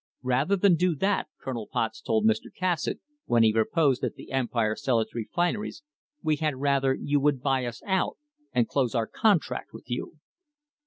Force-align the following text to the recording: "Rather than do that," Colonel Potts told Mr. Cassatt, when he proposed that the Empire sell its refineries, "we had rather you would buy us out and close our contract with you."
"Rather 0.23 0.55
than 0.55 0.73
do 0.73 0.95
that," 0.95 1.27
Colonel 1.39 1.67
Potts 1.71 2.01
told 2.01 2.25
Mr. 2.25 2.45
Cassatt, 2.57 2.97
when 3.25 3.43
he 3.43 3.53
proposed 3.53 4.01
that 4.01 4.15
the 4.15 4.31
Empire 4.31 4.75
sell 4.75 4.99
its 4.99 5.13
refineries, 5.13 5.83
"we 6.23 6.37
had 6.37 6.57
rather 6.59 6.95
you 6.95 7.19
would 7.19 7.39
buy 7.39 7.65
us 7.65 7.83
out 7.85 8.17
and 8.51 8.67
close 8.67 8.95
our 8.95 9.05
contract 9.05 9.71
with 9.73 9.91
you." 9.91 10.17